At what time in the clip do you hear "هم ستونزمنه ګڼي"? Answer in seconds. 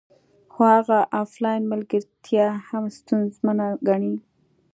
2.69-4.15